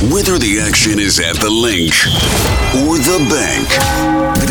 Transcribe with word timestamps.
Whether 0.00 0.38
the 0.38 0.60
action 0.60 1.00
is 1.00 1.18
at 1.18 1.34
the 1.40 1.50
Linc 1.50 1.92
or 2.86 2.98
the 2.98 3.18
bank, 3.28 3.66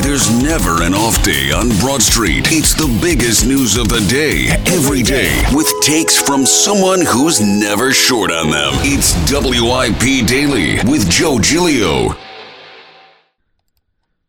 there's 0.03 0.29
never 0.43 0.83
an 0.83 0.93
off 0.93 1.23
day 1.23 1.53
on 1.53 1.69
Broad 1.79 2.03
Street. 2.03 2.47
It's 2.51 2.73
the 2.73 2.89
biggest 3.01 3.47
news 3.47 3.77
of 3.77 3.87
the 3.87 4.01
day, 4.09 4.47
every 4.67 5.03
day, 5.03 5.41
with 5.53 5.71
takes 5.81 6.21
from 6.21 6.45
someone 6.45 6.99
who's 6.99 7.39
never 7.39 7.93
short 7.93 8.29
on 8.29 8.49
them. 8.49 8.73
It's 8.83 9.15
WIP 9.31 10.27
Daily 10.27 10.83
with 10.83 11.09
Joe 11.09 11.39
Giglio. 11.39 12.17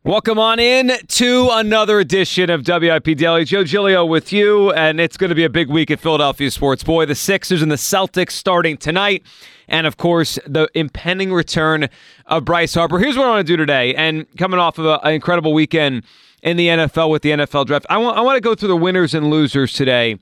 Welcome 0.09 0.39
on 0.39 0.59
in 0.59 0.91
to 1.07 1.51
another 1.53 2.01
edition 2.01 2.49
of 2.49 2.67
WIP 2.67 3.15
Daily. 3.19 3.45
Joe 3.45 3.63
Giglio 3.63 4.07
with 4.07 4.33
you, 4.33 4.73
and 4.73 5.01
it's 5.01 5.19
going 5.19 5.29
to 5.29 5.35
be 5.35 5.45
a 5.45 5.51
big 5.51 5.69
week 5.69 5.91
at 5.91 6.01
Philadelphia 6.01 6.51
Sports. 6.51 6.83
Boy, 6.83 7.05
the 7.05 7.15
Sixers 7.15 7.61
and 7.61 7.71
the 7.71 7.77
Celtics 7.77 8.31
starting 8.31 8.79
tonight 8.79 9.23
and 9.69 9.87
of 9.87 9.99
course 9.99 10.39
the 10.47 10.67
impending 10.73 11.31
return 11.31 11.91
of 12.25 12.47
Bryce 12.47 12.73
Harper. 12.73 12.99
Here's 12.99 13.19
what 13.19 13.27
I 13.27 13.29
want 13.33 13.47
to 13.47 13.53
do 13.53 13.59
today, 13.59 13.95
and 13.97 14.25
coming 14.39 14.59
off 14.59 14.79
of 14.79 14.87
a, 14.87 14.99
an 15.01 15.13
incredible 15.13 15.53
weekend 15.53 16.05
in 16.43 16.57
the 16.57 16.69
NFL 16.69 17.11
with 17.11 17.21
the 17.21 17.33
NFL 17.33 17.67
draft, 17.67 17.85
I 17.91 17.99
want 17.99 18.17
I 18.17 18.23
want 18.23 18.37
to 18.37 18.41
go 18.41 18.55
through 18.55 18.69
the 18.69 18.79
winners 18.79 19.13
and 19.13 19.29
losers 19.29 19.75
today 19.75 20.19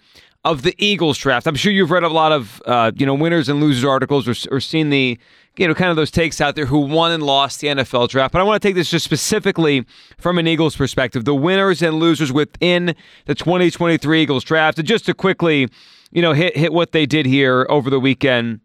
of 0.47 0.63
the 0.63 0.75
Eagles 0.79 1.19
draft. 1.19 1.47
I'm 1.49 1.57
sure 1.57 1.73
you've 1.73 1.91
read 1.91 2.05
a 2.05 2.09
lot 2.09 2.31
of 2.31 2.63
uh, 2.67 2.93
you 2.97 3.05
know 3.05 3.15
winners 3.15 3.49
and 3.49 3.61
losers 3.61 3.85
articles 3.85 4.29
or, 4.29 4.55
or 4.55 4.61
seen 4.61 4.91
the 4.91 5.19
you 5.57 5.67
know 5.67 5.75
kind 5.75 5.91
of 5.91 5.97
those 5.97 6.11
takes 6.11 6.41
out 6.41 6.55
there 6.55 6.67
who 6.67 6.79
won 6.79 7.11
and 7.11 7.23
lost 7.23 7.61
the 7.61 7.67
NFL 7.67 8.09
draft. 8.09 8.33
But 8.33 8.41
I 8.41 8.45
want 8.45 8.63
to 8.63 8.67
take 8.67 8.77
this 8.77 8.89
just 8.89 9.05
specifically 9.05 9.85
from 10.19 10.39
an 10.39 10.47
Eagles 10.47 10.77
perspective, 10.77 11.25
the 11.25 11.35
winners 11.35 11.83
and 11.83 11.99
losers 11.99 12.33
within 12.33 12.95
the 13.27 13.35
2023 13.35 14.23
Eagles 14.23 14.45
draft. 14.45 14.79
And 14.79 14.87
just 14.87 15.05
to 15.07 15.15
quickly 15.15 15.69
you 16.13 16.23
know 16.23 16.33
hit 16.33 16.57
hit 16.57 16.73
what 16.73 16.93
they 16.93 17.07
did 17.07 17.27
here 17.27 17.67
over 17.69 17.91
the 17.91 18.01
weekend 18.01 18.61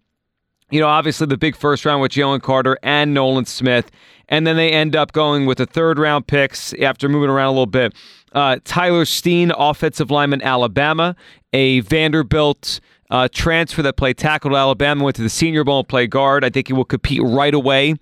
you 0.72 0.80
know, 0.80 0.88
obviously 0.88 1.28
the 1.28 1.38
big 1.38 1.56
first 1.56 1.86
round 1.86 2.02
with 2.02 2.12
Jalen 2.12 2.42
Carter 2.42 2.78
and 2.82 3.14
Nolan 3.14 3.46
Smith. 3.46 3.92
And 4.30 4.48
then 4.48 4.56
they 4.56 4.72
end 4.72 4.96
up 4.96 5.12
going 5.12 5.46
with 5.46 5.58
the 5.58 5.66
third 5.66 6.00
round 6.00 6.26
picks 6.26 6.74
after 6.76 7.10
moving 7.10 7.30
around 7.30 7.48
a 7.48 7.52
little 7.52 7.66
bit. 7.66 7.94
Uh, 8.32 8.58
Tyler 8.64 9.04
Steen, 9.04 9.52
offensive 9.58 10.10
lineman, 10.10 10.42
Alabama, 10.42 11.16
a 11.52 11.82
Vanderbilt 11.82 12.80
uh, 13.10 13.28
transfer 13.34 13.82
that 13.82 13.98
played 13.98 14.18
tackle 14.18 14.52
to 14.52 14.56
Alabama, 14.56 15.04
went 15.04 15.18
to 15.18 15.22
the 15.22 15.30
Senior 15.30 15.66
Bowl 15.66 15.80
and 15.80 15.88
played 15.88 16.10
guard. 16.10 16.46
I 16.46 16.50
think 16.50 16.68
he 16.68 16.74
will 16.74 16.86
compete 16.86 17.22
right 17.22 17.54
away 17.54 17.96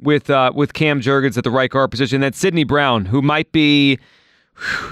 with 0.00 0.30
uh, 0.30 0.52
with 0.54 0.72
Cam 0.72 1.02
Jurgens 1.02 1.36
at 1.36 1.44
the 1.44 1.50
right 1.50 1.70
guard 1.70 1.90
position. 1.90 2.22
Then 2.22 2.32
Sydney 2.32 2.64
Brown, 2.64 3.04
who 3.04 3.20
might 3.20 3.52
be 3.52 3.98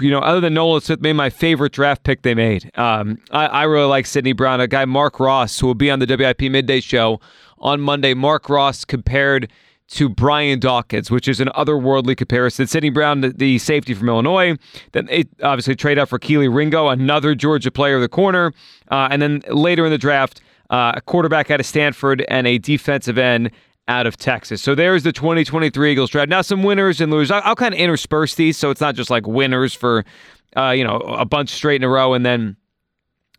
you 0.01 0.11
know, 0.11 0.19
other 0.19 0.39
than 0.39 0.53
Nolan 0.53 0.81
Smith, 0.81 1.01
maybe 1.01 1.13
my 1.13 1.29
favorite 1.29 1.71
draft 1.71 2.03
pick 2.03 2.21
they 2.21 2.35
made. 2.35 2.71
Um, 2.75 3.19
I, 3.31 3.47
I, 3.47 3.63
really 3.63 3.87
like 3.87 4.05
Sydney 4.05 4.33
Brown, 4.33 4.61
a 4.61 4.67
guy, 4.67 4.85
Mark 4.85 5.19
Ross, 5.19 5.59
who 5.59 5.67
will 5.67 5.75
be 5.75 5.89
on 5.89 5.99
the 5.99 6.05
WIP 6.05 6.51
Midday 6.51 6.79
Show 6.79 7.19
on 7.59 7.81
Monday. 7.81 8.13
Mark 8.13 8.49
Ross 8.49 8.85
compared 8.85 9.51
to 9.87 10.09
Brian 10.09 10.59
Dawkins, 10.59 11.11
which 11.11 11.27
is 11.27 11.39
an 11.39 11.49
otherworldly 11.55 12.17
comparison. 12.17 12.67
Sydney 12.67 12.89
Brown, 12.89 13.21
the, 13.21 13.29
the 13.29 13.59
safety 13.59 13.93
from 13.93 14.09
Illinois. 14.09 14.57
Then 14.93 15.05
they 15.05 15.25
obviously 15.43 15.75
trade 15.75 15.99
out 15.99 16.09
for 16.09 16.19
Kelee 16.19 16.53
Ringo, 16.53 16.89
another 16.89 17.35
Georgia 17.35 17.71
player 17.71 17.95
of 17.95 18.01
the 18.01 18.09
corner. 18.09 18.53
Uh, 18.89 19.09
and 19.11 19.21
then 19.21 19.43
later 19.47 19.85
in 19.85 19.91
the 19.91 19.97
draft, 19.97 20.41
uh, 20.69 20.93
a 20.95 21.01
quarterback 21.01 21.51
out 21.51 21.59
of 21.59 21.65
Stanford 21.65 22.25
and 22.27 22.47
a 22.47 22.57
defensive 22.57 23.17
end 23.17 23.51
out 23.87 24.07
of 24.07 24.17
Texas. 24.17 24.61
So 24.61 24.75
there's 24.75 25.03
the 25.03 25.11
2023 25.11 25.91
Eagles 25.91 26.09
draft. 26.09 26.29
Now 26.29 26.41
some 26.41 26.63
winners 26.63 27.01
and 27.01 27.11
losers. 27.11 27.31
I'll, 27.31 27.41
I'll 27.45 27.55
kind 27.55 27.73
of 27.73 27.79
intersperse 27.79 28.35
these 28.35 28.57
so 28.57 28.69
it's 28.71 28.81
not 28.81 28.95
just 28.95 29.09
like 29.09 29.27
winners 29.27 29.73
for, 29.73 30.05
uh, 30.57 30.71
you 30.71 30.83
know, 30.83 30.97
a 30.97 31.25
bunch 31.25 31.49
straight 31.49 31.81
in 31.81 31.83
a 31.83 31.89
row 31.89 32.13
and 32.13 32.25
then, 32.25 32.55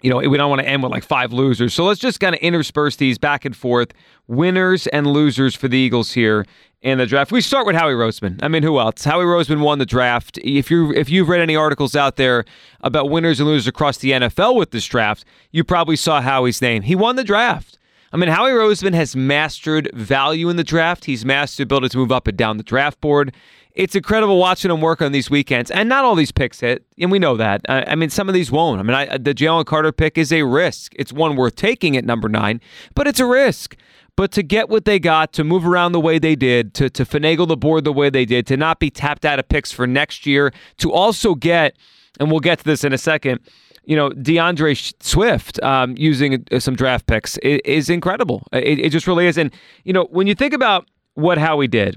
you 0.02 0.10
know, 0.10 0.18
we 0.18 0.36
don't 0.36 0.50
want 0.50 0.60
to 0.60 0.68
end 0.68 0.82
with 0.82 0.92
like 0.92 1.02
five 1.02 1.32
losers. 1.32 1.74
So 1.74 1.84
let's 1.84 1.98
just 1.98 2.20
kind 2.20 2.34
of 2.34 2.40
intersperse 2.40 2.96
these 2.96 3.18
back 3.18 3.44
and 3.44 3.56
forth. 3.56 3.92
Winners 4.28 4.86
and 4.88 5.06
losers 5.06 5.56
for 5.56 5.68
the 5.68 5.78
Eagles 5.78 6.12
here 6.12 6.44
in 6.82 6.98
the 6.98 7.06
draft. 7.06 7.32
We 7.32 7.40
start 7.40 7.66
with 7.66 7.74
Howie 7.74 7.94
Roseman. 7.94 8.38
I 8.42 8.48
mean, 8.48 8.62
who 8.62 8.78
else? 8.78 9.02
Howie 9.04 9.24
Roseman 9.24 9.60
won 9.60 9.78
the 9.78 9.86
draft. 9.86 10.38
If 10.44 10.70
you 10.70 10.92
if 10.92 11.08
you've 11.08 11.28
read 11.28 11.40
any 11.40 11.56
articles 11.56 11.96
out 11.96 12.16
there 12.16 12.44
about 12.82 13.10
winners 13.10 13.40
and 13.40 13.48
losers 13.48 13.66
across 13.66 13.98
the 13.98 14.12
NFL 14.12 14.54
with 14.56 14.70
this 14.70 14.86
draft, 14.86 15.24
you 15.50 15.64
probably 15.64 15.96
saw 15.96 16.20
Howie's 16.20 16.60
name. 16.60 16.82
He 16.82 16.94
won 16.94 17.16
the 17.16 17.24
draft. 17.24 17.78
I 18.12 18.16
mean, 18.16 18.28
Howie 18.28 18.50
Roseman 18.50 18.94
has 18.94 19.16
mastered 19.16 19.90
value 19.92 20.48
in 20.48 20.56
the 20.56 20.64
draft. 20.64 21.06
He's 21.06 21.24
mastered 21.24 21.64
ability 21.64 21.90
to 21.90 21.98
move 21.98 22.12
up 22.12 22.26
and 22.26 22.36
down 22.36 22.56
the 22.56 22.62
draft 22.62 23.00
board. 23.00 23.34
It's 23.72 23.94
incredible 23.94 24.38
watching 24.38 24.70
him 24.70 24.80
work 24.80 25.02
on 25.02 25.12
these 25.12 25.28
weekends, 25.28 25.70
and 25.70 25.86
not 25.86 26.02
all 26.02 26.14
these 26.14 26.32
picks 26.32 26.60
hit, 26.60 26.86
and 26.98 27.10
we 27.10 27.18
know 27.18 27.36
that. 27.36 27.60
I, 27.68 27.82
I 27.84 27.94
mean, 27.94 28.08
some 28.08 28.26
of 28.26 28.34
these 28.34 28.50
won't. 28.50 28.80
I 28.80 28.82
mean, 28.82 28.94
I, 28.94 29.18
the 29.18 29.34
Jalen 29.34 29.66
Carter 29.66 29.92
pick 29.92 30.16
is 30.16 30.32
a 30.32 30.44
risk. 30.44 30.94
It's 30.96 31.12
one 31.12 31.36
worth 31.36 31.56
taking 31.56 31.94
at 31.94 32.04
number 32.04 32.28
nine, 32.28 32.62
but 32.94 33.06
it's 33.06 33.20
a 33.20 33.26
risk. 33.26 33.76
But 34.16 34.32
to 34.32 34.42
get 34.42 34.70
what 34.70 34.86
they 34.86 34.98
got, 34.98 35.34
to 35.34 35.44
move 35.44 35.66
around 35.66 35.92
the 35.92 36.00
way 36.00 36.18
they 36.18 36.34
did, 36.34 36.72
to, 36.74 36.88
to 36.88 37.04
finagle 37.04 37.46
the 37.46 37.56
board 37.56 37.84
the 37.84 37.92
way 37.92 38.08
they 38.08 38.24
did, 38.24 38.46
to 38.46 38.56
not 38.56 38.80
be 38.80 38.88
tapped 38.88 39.26
out 39.26 39.38
of 39.38 39.46
picks 39.46 39.72
for 39.72 39.86
next 39.86 40.24
year, 40.24 40.54
to 40.78 40.90
also 40.90 41.34
get, 41.34 41.76
and 42.18 42.30
we'll 42.30 42.40
get 42.40 42.60
to 42.60 42.64
this 42.64 42.82
in 42.82 42.94
a 42.94 42.98
second, 42.98 43.40
you 43.86 43.96
know, 43.96 44.10
D'Andre 44.10 44.74
Swift 44.74 45.62
um, 45.62 45.94
using 45.96 46.44
uh, 46.50 46.58
some 46.58 46.74
draft 46.74 47.06
picks 47.06 47.38
is, 47.38 47.60
is 47.64 47.90
incredible. 47.90 48.46
It, 48.52 48.80
it, 48.80 48.90
just 48.90 49.06
really 49.06 49.26
is. 49.26 49.38
And, 49.38 49.52
you 49.84 49.92
know, 49.92 50.04
when 50.10 50.26
you 50.26 50.34
think 50.34 50.52
about 50.52 50.86
what 51.14 51.38
Howie 51.38 51.68
did, 51.68 51.96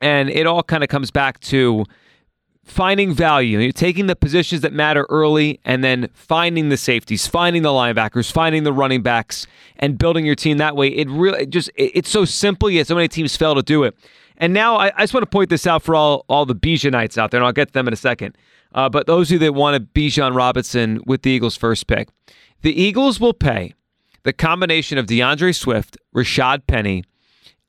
and 0.00 0.30
it 0.30 0.46
all 0.46 0.62
kind 0.62 0.84
of 0.84 0.88
comes 0.88 1.10
back 1.10 1.40
to 1.40 1.84
finding 2.64 3.12
value, 3.12 3.58
You're 3.58 3.72
taking 3.72 4.06
the 4.06 4.14
positions 4.14 4.60
that 4.60 4.72
matter 4.72 5.06
early 5.08 5.58
and 5.64 5.82
then 5.82 6.08
finding 6.14 6.68
the 6.68 6.76
safeties, 6.76 7.26
finding 7.26 7.62
the 7.62 7.70
linebackers, 7.70 8.30
finding 8.30 8.62
the 8.62 8.72
running 8.72 9.02
backs, 9.02 9.46
and 9.76 9.98
building 9.98 10.24
your 10.24 10.36
team 10.36 10.58
that 10.58 10.76
way. 10.76 10.88
It 10.88 11.08
really 11.08 11.42
it 11.42 11.50
just 11.50 11.70
it, 11.74 11.92
it's 11.94 12.10
so 12.10 12.24
simple, 12.24 12.70
yet 12.70 12.86
so 12.86 12.94
many 12.94 13.08
teams 13.08 13.36
fail 13.36 13.54
to 13.54 13.62
do 13.62 13.82
it. 13.82 13.96
And 14.36 14.52
now 14.52 14.76
I, 14.76 14.92
I 14.96 15.02
just 15.02 15.14
want 15.14 15.22
to 15.22 15.30
point 15.30 15.50
this 15.50 15.66
out 15.66 15.82
for 15.82 15.94
all 15.94 16.24
all 16.28 16.46
the 16.46 16.54
Bijan'ites 16.54 17.18
out 17.18 17.30
there, 17.30 17.40
and 17.40 17.46
I'll 17.46 17.52
get 17.52 17.68
to 17.68 17.72
them 17.72 17.88
in 17.88 17.92
a 17.92 17.96
second. 17.96 18.36
Uh, 18.74 18.88
but 18.88 19.06
those 19.06 19.28
of 19.28 19.34
you 19.34 19.38
that 19.38 19.54
want 19.54 19.76
a 19.76 19.80
Bijan 19.80 20.34
Robinson 20.34 21.00
with 21.06 21.22
the 21.22 21.30
Eagles' 21.30 21.56
first 21.56 21.86
pick, 21.86 22.08
the 22.62 22.80
Eagles 22.80 23.18
will 23.20 23.32
pay 23.32 23.74
the 24.24 24.32
combination 24.32 24.98
of 24.98 25.06
D'Andre 25.06 25.52
Swift, 25.52 25.96
Rashad 26.14 26.66
Penny, 26.66 27.04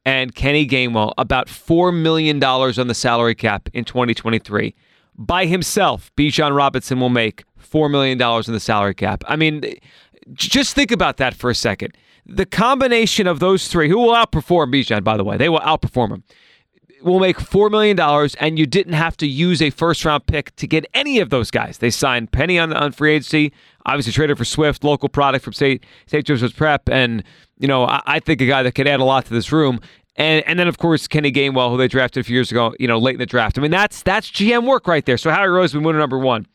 and 0.06 0.34
Kenny 0.34 0.68
Gainwell 0.68 1.14
about 1.18 1.48
$4 1.48 1.96
million 1.96 2.44
on 2.44 2.88
the 2.88 2.94
salary 2.94 3.36
cap 3.36 3.70
in 3.74 3.86
2023. 3.86 4.76
By 5.16 5.46
himself, 5.46 6.12
Bijan 6.18 6.56
Robinson 6.56 7.00
will 7.00 7.10
make 7.10 7.44
$4 7.62 7.92
million 7.92 8.20
in 8.22 8.54
the 8.54 8.60
salary 8.60 8.96
cap. 8.96 9.24
I 9.28 9.36
mean, 9.36 9.64
just 10.34 10.76
think 10.76 10.92
about 10.92 11.18
that 11.18 11.34
for 11.34 11.50
a 11.50 11.56
second. 11.56 11.96
The 12.26 12.46
combination 12.46 13.28
of 13.28 13.40
those 13.40 13.68
three, 13.68 13.90
who 13.90 13.98
will 14.00 14.14
outperform 14.14 14.74
Bijan, 14.74 15.04
by 15.04 15.18
the 15.18 15.24
way, 15.24 15.38
they 15.38 15.50
will 15.50 15.60
outperform 15.60 16.12
him 16.12 16.24
will 17.02 17.20
make 17.20 17.38
$4 17.38 17.72
million, 17.72 18.00
and 18.40 18.60
you 18.60 18.66
didn't 18.66 18.94
have 18.94 19.16
to 19.18 19.28
use 19.28 19.62
a 19.62 19.70
first 19.70 20.04
round 20.06 20.26
pick 20.26 20.56
to 20.58 20.68
get 20.68 20.86
any 20.94 21.20
of 21.20 21.30
those 21.30 21.52
guys. 21.52 21.78
They 21.78 21.90
signed 21.90 22.32
Penny 22.32 22.60
on, 22.60 22.74
on 22.74 22.92
free 22.92 23.14
agency, 23.14 23.54
obviously 23.86 24.14
traded 24.14 24.38
for 24.38 24.46
Swift, 24.46 24.84
local 24.84 25.10
product 25.10 25.44
from 25.44 25.54
St. 25.54 25.84
St. 26.08 26.26
Joseph's 26.26 26.54
Prep, 26.54 26.90
and, 26.90 27.24
you 27.58 27.68
know, 27.68 27.86
I, 27.86 28.02
I, 28.06 28.20
think 28.20 28.42
a 28.42 28.46
guy 28.46 28.64
that 28.64 28.74
could 28.74 28.88
add 28.88 29.00
a 29.00 29.04
lot 29.04 29.26
to 29.26 29.34
this 29.34 29.52
room. 29.52 29.80
And, 30.16 30.46
and 30.46 30.60
then 30.60 30.68
of 30.68 30.78
course 30.78 31.08
Kenny 31.08 31.32
Gainwell, 31.32 31.72
who 31.72 31.78
they 31.78 31.88
drafted 31.88 32.22
a 32.22 32.24
few 32.26 32.36
years 32.36 32.52
ago, 32.52 32.74
you 32.80 32.88
know, 32.88 33.00
late 33.00 33.14
in 33.14 33.20
the 33.20 33.26
draft. 33.26 33.58
I 33.58 33.62
mean, 33.62 33.72
that's 33.72 34.04
that's 34.04 34.30
GM 34.30 34.66
work 34.66 34.86
right 34.86 35.06
there. 35.06 35.18
So 35.18 35.32
Howie 35.32 35.48
Roseman, 35.48 35.86
winner 35.86 36.00
number 36.00 36.20
one. 36.20 36.46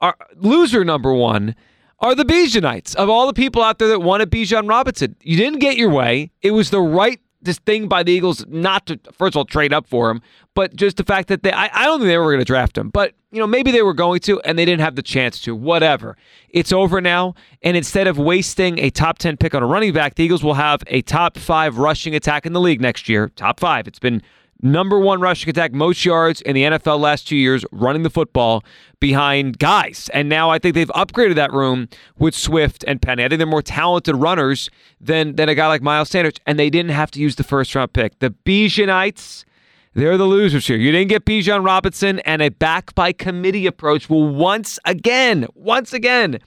Our 0.00 0.16
loser 0.36 0.84
number 0.84 1.12
one 1.12 1.54
are 2.00 2.14
the 2.14 2.24
Bijan'ites. 2.24 2.94
Of 2.96 3.10
all 3.10 3.26
the 3.26 3.34
people 3.34 3.62
out 3.62 3.78
there 3.78 3.88
that 3.88 4.00
wanted 4.00 4.30
Bijan 4.30 4.68
Robinson, 4.68 5.16
you 5.22 5.36
didn't 5.36 5.58
get 5.58 5.76
your 5.76 5.90
way. 5.90 6.30
It 6.40 6.52
was 6.52 6.70
the 6.70 6.80
right 6.80 7.20
this 7.44 7.58
thing 7.58 7.88
by 7.88 8.02
the 8.02 8.12
Eagles 8.12 8.44
not 8.48 8.86
to 8.86 8.98
first 9.12 9.34
of 9.34 9.38
all 9.38 9.44
trade 9.44 9.72
up 9.72 9.86
for 9.86 10.10
him, 10.10 10.20
but 10.54 10.74
just 10.74 10.96
the 10.96 11.04
fact 11.04 11.28
that 11.28 11.42
they 11.42 11.52
I, 11.52 11.70
I 11.72 11.84
don't 11.84 12.00
think 12.00 12.08
they 12.08 12.18
were 12.18 12.30
going 12.32 12.38
to 12.38 12.44
draft 12.44 12.76
him, 12.76 12.90
but 12.90 13.14
you 13.30 13.38
know 13.38 13.46
maybe 13.46 13.70
they 13.70 13.82
were 13.82 13.94
going 13.94 14.20
to 14.20 14.40
and 14.40 14.58
they 14.58 14.64
didn't 14.64 14.80
have 14.80 14.96
the 14.96 15.02
chance 15.02 15.40
to. 15.42 15.54
Whatever, 15.54 16.16
it's 16.48 16.72
over 16.72 17.00
now, 17.00 17.34
and 17.62 17.76
instead 17.76 18.06
of 18.06 18.18
wasting 18.18 18.78
a 18.78 18.90
top 18.90 19.18
ten 19.18 19.36
pick 19.36 19.54
on 19.54 19.62
a 19.62 19.66
running 19.66 19.92
back, 19.92 20.14
the 20.14 20.24
Eagles 20.24 20.42
will 20.42 20.54
have 20.54 20.82
a 20.88 21.02
top 21.02 21.38
five 21.38 21.78
rushing 21.78 22.14
attack 22.14 22.46
in 22.46 22.52
the 22.52 22.60
league 22.60 22.80
next 22.80 23.08
year. 23.08 23.28
Top 23.36 23.60
five. 23.60 23.86
It's 23.86 23.98
been 23.98 24.22
number 24.64 24.98
one 24.98 25.20
rushing 25.20 25.50
attack, 25.50 25.72
most 25.72 26.04
yards 26.04 26.40
in 26.40 26.54
the 26.54 26.62
NFL 26.64 26.98
last 26.98 27.28
two 27.28 27.36
years, 27.36 27.64
running 27.70 28.02
the 28.02 28.10
football 28.10 28.64
behind 28.98 29.58
guys. 29.58 30.10
And 30.14 30.28
now 30.28 30.50
I 30.50 30.58
think 30.58 30.74
they've 30.74 30.88
upgraded 30.88 31.34
that 31.36 31.52
room 31.52 31.88
with 32.18 32.34
Swift 32.34 32.82
and 32.88 33.00
Penny. 33.00 33.22
I 33.22 33.28
think 33.28 33.38
they're 33.38 33.46
more 33.46 33.62
talented 33.62 34.16
runners 34.16 34.70
than, 35.00 35.36
than 35.36 35.48
a 35.48 35.54
guy 35.54 35.68
like 35.68 35.82
Miles 35.82 36.08
Sanders, 36.08 36.34
and 36.46 36.58
they 36.58 36.70
didn't 36.70 36.92
have 36.92 37.10
to 37.12 37.20
use 37.20 37.36
the 37.36 37.44
first 37.44 37.74
round 37.74 37.92
pick. 37.92 38.18
The 38.18 38.30
Bijan'ites, 38.30 39.44
they're 39.92 40.16
the 40.16 40.24
losers 40.24 40.66
here. 40.66 40.78
You 40.78 40.90
didn't 40.90 41.10
get 41.10 41.26
Bijan 41.26 41.64
Robinson, 41.64 42.20
and 42.20 42.40
a 42.40 42.48
back 42.48 42.94
by 42.94 43.12
committee 43.12 43.66
approach 43.66 44.08
will 44.08 44.28
once 44.28 44.78
again, 44.86 45.46
once 45.54 45.92
again, 45.92 46.40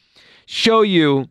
show 0.48 0.81
you 0.81 1.30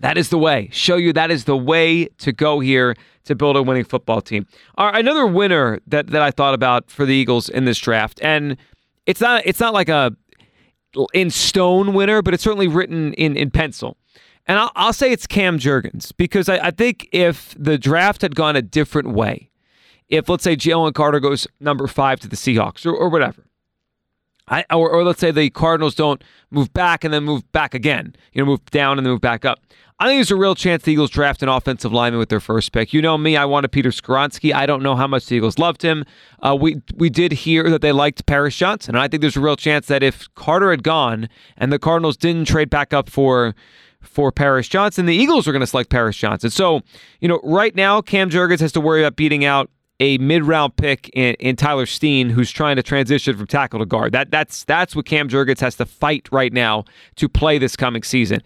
that 0.00 0.18
is 0.18 0.30
the 0.30 0.38
way. 0.38 0.68
Show 0.72 0.96
you 0.96 1.12
that 1.12 1.30
is 1.30 1.44
the 1.44 1.56
way 1.56 2.06
to 2.18 2.32
go 2.32 2.58
here 2.58 2.96
to 3.24 3.34
build 3.34 3.56
a 3.56 3.62
winning 3.62 3.84
football 3.84 4.20
team. 4.20 4.46
All 4.76 4.86
right, 4.86 5.00
another 5.00 5.26
winner 5.26 5.80
that, 5.86 6.08
that 6.08 6.22
I 6.22 6.30
thought 6.30 6.54
about 6.54 6.90
for 6.90 7.06
the 7.06 7.14
Eagles 7.14 7.48
in 7.48 7.64
this 7.64 7.78
draft, 7.78 8.20
and 8.22 8.56
it's 9.06 9.20
not 9.20 9.42
it's 9.46 9.60
not 9.60 9.72
like 9.74 9.88
a 9.88 10.16
in 11.14 11.30
stone 11.30 11.94
winner, 11.94 12.22
but 12.22 12.34
it's 12.34 12.42
certainly 12.42 12.68
written 12.68 13.14
in, 13.14 13.36
in 13.36 13.50
pencil. 13.50 13.96
And 14.46 14.58
I'll, 14.58 14.72
I'll 14.74 14.92
say 14.92 15.12
it's 15.12 15.26
Cam 15.26 15.58
Jurgens 15.58 16.12
because 16.16 16.48
I, 16.48 16.58
I, 16.58 16.70
think 16.70 17.08
if 17.12 17.54
the 17.58 17.78
draft 17.78 18.22
had 18.22 18.34
gone 18.34 18.56
a 18.56 18.62
different 18.62 19.10
way, 19.10 19.50
if 20.08 20.28
let's 20.28 20.44
say 20.44 20.56
Jalen 20.56 20.94
Carter 20.94 21.20
goes 21.20 21.46
number 21.60 21.86
five 21.86 22.20
to 22.20 22.28
the 22.28 22.36
Seahawks 22.36 22.84
or, 22.84 22.92
or 22.92 23.08
whatever, 23.08 23.46
I, 24.48 24.64
or, 24.70 24.90
or 24.90 25.04
let's 25.04 25.20
say 25.20 25.30
the 25.30 25.48
Cardinals 25.50 25.94
don't 25.94 26.22
move 26.50 26.72
back 26.72 27.04
and 27.04 27.14
then 27.14 27.22
move 27.22 27.50
back 27.52 27.72
again, 27.72 28.16
you 28.32 28.42
know, 28.42 28.46
move 28.46 28.64
down 28.66 28.98
and 28.98 29.06
then 29.06 29.12
move 29.12 29.20
back 29.20 29.44
up. 29.44 29.60
I 30.02 30.06
think 30.06 30.18
there's 30.18 30.32
a 30.32 30.36
real 30.36 30.56
chance 30.56 30.82
the 30.82 30.90
Eagles 30.90 31.10
draft 31.10 31.44
an 31.44 31.48
offensive 31.48 31.92
lineman 31.92 32.18
with 32.18 32.28
their 32.28 32.40
first 32.40 32.72
pick. 32.72 32.92
You 32.92 33.00
know 33.00 33.16
me, 33.16 33.36
I 33.36 33.44
wanted 33.44 33.70
Peter 33.70 33.90
Skoronski. 33.90 34.52
I 34.52 34.66
don't 34.66 34.82
know 34.82 34.96
how 34.96 35.06
much 35.06 35.26
the 35.26 35.36
Eagles 35.36 35.60
loved 35.60 35.80
him. 35.80 36.04
Uh, 36.40 36.56
we 36.60 36.82
we 36.96 37.08
did 37.08 37.30
hear 37.30 37.70
that 37.70 37.82
they 37.82 37.92
liked 37.92 38.26
Paris 38.26 38.56
Johnson, 38.56 38.96
and 38.96 39.00
I 39.00 39.06
think 39.06 39.20
there's 39.20 39.36
a 39.36 39.40
real 39.40 39.54
chance 39.54 39.86
that 39.86 40.02
if 40.02 40.26
Carter 40.34 40.72
had 40.72 40.82
gone 40.82 41.28
and 41.56 41.72
the 41.72 41.78
Cardinals 41.78 42.16
didn't 42.16 42.46
trade 42.46 42.68
back 42.68 42.92
up 42.92 43.08
for 43.08 43.54
for 44.00 44.32
Paris 44.32 44.66
Johnson, 44.66 45.06
the 45.06 45.14
Eagles 45.14 45.46
are 45.46 45.52
going 45.52 45.60
to 45.60 45.68
select 45.68 45.88
Paris 45.88 46.16
Johnson. 46.16 46.50
So, 46.50 46.80
you 47.20 47.28
know, 47.28 47.38
right 47.44 47.76
now 47.76 48.02
Cam 48.02 48.28
Jurgens 48.28 48.58
has 48.58 48.72
to 48.72 48.80
worry 48.80 49.04
about 49.04 49.14
beating 49.14 49.44
out 49.44 49.70
a 50.00 50.18
mid-round 50.18 50.74
pick 50.74 51.10
in, 51.14 51.34
in, 51.34 51.54
Tyler 51.54 51.86
Steen, 51.86 52.28
who's 52.28 52.50
trying 52.50 52.74
to 52.74 52.82
transition 52.82 53.36
from 53.36 53.46
tackle 53.46 53.78
to 53.78 53.86
guard. 53.86 54.10
That 54.10 54.32
that's 54.32 54.64
that's 54.64 54.96
what 54.96 55.06
Cam 55.06 55.28
Jurgens 55.28 55.60
has 55.60 55.76
to 55.76 55.86
fight 55.86 56.28
right 56.32 56.52
now 56.52 56.86
to 57.14 57.28
play 57.28 57.58
this 57.58 57.76
coming 57.76 58.02
season 58.02 58.42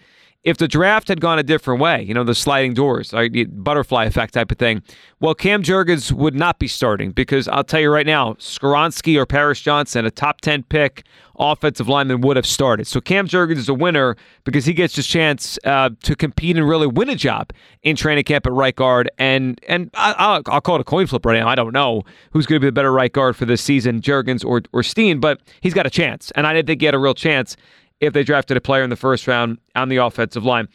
if 0.46 0.58
the 0.58 0.68
draft 0.68 1.08
had 1.08 1.20
gone 1.20 1.40
a 1.40 1.42
different 1.42 1.80
way, 1.80 2.00
you 2.04 2.14
know, 2.14 2.22
the 2.22 2.34
sliding 2.34 2.72
doors, 2.72 3.12
butterfly 3.48 4.04
effect 4.04 4.32
type 4.32 4.52
of 4.52 4.58
thing, 4.58 4.80
well, 5.18 5.34
Cam 5.34 5.60
Jurgens 5.60 6.12
would 6.12 6.36
not 6.36 6.60
be 6.60 6.68
starting 6.68 7.10
because 7.10 7.48
I'll 7.48 7.64
tell 7.64 7.80
you 7.80 7.90
right 7.90 8.06
now, 8.06 8.34
Skoronski 8.34 9.18
or 9.18 9.26
Paris 9.26 9.60
Johnson, 9.60 10.06
a 10.06 10.10
top 10.12 10.40
10 10.42 10.62
pick 10.62 11.02
offensive 11.36 11.88
lineman, 11.88 12.20
would 12.20 12.36
have 12.36 12.46
started. 12.46 12.86
So 12.86 13.00
Cam 13.00 13.26
Jurgens 13.26 13.56
is 13.56 13.68
a 13.68 13.74
winner 13.74 14.16
because 14.44 14.64
he 14.64 14.72
gets 14.72 14.94
his 14.94 15.08
chance 15.08 15.58
uh, 15.64 15.90
to 16.04 16.14
compete 16.14 16.56
and 16.56 16.68
really 16.68 16.86
win 16.86 17.08
a 17.08 17.16
job 17.16 17.50
in 17.82 17.96
training 17.96 18.22
camp 18.22 18.46
at 18.46 18.52
right 18.52 18.76
guard. 18.76 19.10
And 19.18 19.60
and 19.66 19.90
I, 19.94 20.40
will 20.46 20.60
call 20.60 20.76
it 20.76 20.80
a 20.80 20.84
coin 20.84 21.08
flip 21.08 21.26
right 21.26 21.40
now. 21.40 21.48
I 21.48 21.56
don't 21.56 21.72
know 21.72 22.04
who's 22.30 22.46
going 22.46 22.60
to 22.60 22.64
be 22.64 22.68
the 22.68 22.72
better 22.72 22.92
right 22.92 23.12
guard 23.12 23.34
for 23.34 23.46
this 23.46 23.62
season, 23.62 24.00
Jurgens 24.00 24.44
or, 24.44 24.62
or 24.72 24.84
Steen, 24.84 25.18
but 25.18 25.40
he's 25.60 25.74
got 25.74 25.86
a 25.86 25.90
chance. 25.90 26.30
And 26.36 26.46
I 26.46 26.54
didn't 26.54 26.68
think 26.68 26.82
he 26.82 26.86
had 26.86 26.94
a 26.94 27.00
real 27.00 27.14
chance 27.14 27.56
if 28.00 28.12
they 28.12 28.22
drafted 28.22 28.56
a 28.56 28.60
player 28.60 28.82
in 28.82 28.90
the 28.90 28.96
first 28.96 29.26
round 29.26 29.58
on 29.74 29.88
the 29.88 29.96
offensive 29.96 30.44
line. 30.44 30.68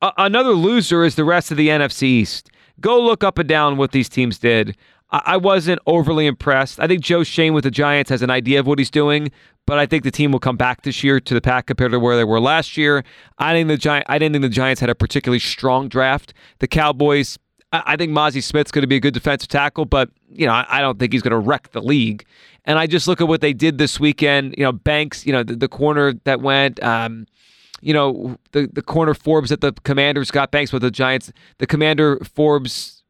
Another 0.00 0.52
loser 0.52 1.04
is 1.04 1.16
the 1.16 1.24
rest 1.24 1.50
of 1.50 1.56
the 1.56 1.68
NFC 1.68 2.04
East. 2.04 2.50
Go 2.80 3.00
look 3.00 3.24
up 3.24 3.38
and 3.38 3.48
down 3.48 3.76
what 3.76 3.90
these 3.90 4.08
teams 4.08 4.38
did. 4.38 4.76
I-, 5.10 5.22
I 5.26 5.36
wasn't 5.36 5.80
overly 5.86 6.26
impressed. 6.26 6.78
I 6.78 6.86
think 6.86 7.02
Joe 7.02 7.24
Schoen 7.24 7.52
with 7.52 7.64
the 7.64 7.70
Giants 7.70 8.10
has 8.10 8.22
an 8.22 8.30
idea 8.30 8.60
of 8.60 8.66
what 8.66 8.78
he's 8.78 8.90
doing, 8.90 9.30
but 9.66 9.78
I 9.78 9.86
think 9.86 10.04
the 10.04 10.10
team 10.10 10.30
will 10.30 10.38
come 10.38 10.56
back 10.56 10.82
this 10.82 11.02
year 11.02 11.20
to 11.20 11.34
the 11.34 11.40
pack 11.40 11.66
compared 11.66 11.92
to 11.92 12.00
where 12.00 12.16
they 12.16 12.24
were 12.24 12.40
last 12.40 12.76
year. 12.76 13.04
I 13.38 13.52
think 13.52 13.68
the. 13.68 14.04
I 14.06 14.18
didn't 14.18 14.34
think 14.34 14.42
the 14.42 14.48
Giants 14.48 14.80
had 14.80 14.90
a 14.90 14.94
particularly 14.94 15.40
strong 15.40 15.88
draft. 15.88 16.32
The 16.60 16.68
Cowboys. 16.68 17.38
I 17.72 17.96
think 17.96 18.12
Mazi 18.12 18.42
Smith's 18.42 18.70
going 18.70 18.82
to 18.82 18.88
be 18.88 18.96
a 18.96 19.00
good 19.00 19.14
defensive 19.14 19.48
tackle, 19.48 19.84
but 19.84 20.10
you 20.30 20.46
know 20.46 20.64
I 20.68 20.80
don't 20.80 20.98
think 20.98 21.12
he's 21.12 21.22
going 21.22 21.32
to 21.32 21.38
wreck 21.38 21.72
the 21.72 21.82
league. 21.82 22.24
And 22.64 22.78
I 22.78 22.86
just 22.86 23.08
look 23.08 23.20
at 23.20 23.28
what 23.28 23.40
they 23.40 23.52
did 23.52 23.78
this 23.78 23.98
weekend. 23.98 24.54
You 24.58 24.64
know, 24.64 24.72
Banks, 24.72 25.24
you 25.24 25.32
know, 25.32 25.42
the, 25.42 25.56
the 25.56 25.68
corner 25.68 26.12
that 26.24 26.42
went, 26.42 26.82
um, 26.82 27.26
you 27.80 27.94
know, 27.94 28.36
the, 28.52 28.68
the 28.70 28.82
corner 28.82 29.14
Forbes 29.14 29.48
that 29.50 29.60
the 29.60 29.72
commanders 29.84 30.30
got 30.30 30.50
Banks 30.50 30.72
with 30.72 30.82
the 30.82 30.90
Giants, 30.90 31.32
the 31.58 31.66
commander 31.66 32.18
Forbes, 32.34 33.02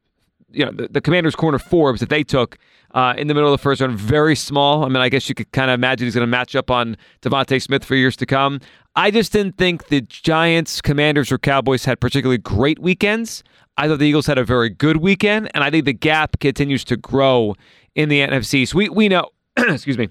you 0.50 0.64
know, 0.64 0.70
the, 0.70 0.88
the 0.88 1.00
commander's 1.00 1.34
corner 1.34 1.58
Forbes 1.58 2.00
that 2.00 2.08
they 2.08 2.22
took 2.22 2.58
uh, 2.94 3.14
in 3.18 3.26
the 3.26 3.34
middle 3.34 3.52
of 3.52 3.58
the 3.58 3.62
first 3.62 3.80
round, 3.80 3.98
very 3.98 4.36
small. 4.36 4.84
I 4.84 4.88
mean, 4.88 4.98
I 4.98 5.08
guess 5.08 5.28
you 5.28 5.34
could 5.34 5.50
kind 5.52 5.70
of 5.70 5.74
imagine 5.74 6.06
he's 6.06 6.14
going 6.14 6.26
to 6.26 6.30
match 6.30 6.56
up 6.56 6.70
on 6.70 6.96
DeVonta 7.22 7.60
Smith 7.60 7.84
for 7.84 7.94
years 7.94 8.16
to 8.16 8.26
come. 8.26 8.60
I 8.96 9.10
just 9.10 9.32
didn't 9.32 9.56
think 9.56 9.88
the 9.88 10.00
Giants, 10.02 10.80
Commanders, 10.80 11.30
or 11.30 11.38
Cowboys 11.38 11.84
had 11.84 12.00
particularly 12.00 12.38
great 12.38 12.78
weekends. 12.78 13.42
I 13.78 13.88
thought 13.88 14.00
the 14.00 14.06
Eagles 14.06 14.26
had 14.26 14.38
a 14.38 14.44
very 14.44 14.68
good 14.68 14.98
weekend, 14.98 15.50
and 15.54 15.64
I 15.64 15.70
think 15.70 15.84
the 15.84 15.92
gap 15.92 16.40
continues 16.40 16.84
to 16.84 16.96
grow 16.96 17.54
in 17.94 18.08
the 18.08 18.20
NFC. 18.20 18.66
So 18.68 18.76
we, 18.76 18.88
we 18.88 19.08
know 19.08 19.30
excuse 19.56 19.96
me, 19.96 20.08